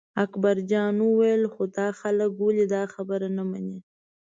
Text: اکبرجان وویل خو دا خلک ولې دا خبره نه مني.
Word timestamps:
اکبرجان 0.23 0.95
وویل 1.01 1.43
خو 1.53 1.63
دا 1.77 1.87
خلک 1.99 2.31
ولې 2.39 2.65
دا 2.75 2.83
خبره 2.93 3.27
نه 3.37 3.43
مني. 3.49 3.79